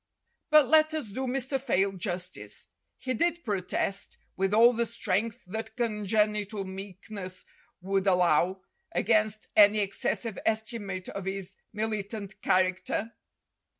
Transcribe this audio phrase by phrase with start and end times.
[0.49, 1.61] But let us do Mr.
[1.61, 2.69] Fayle justice.
[2.97, 7.45] He did protest, with all the strength that congenital meek ness
[7.81, 8.61] would allow,
[8.93, 13.13] against any excessive estimate of his militant character.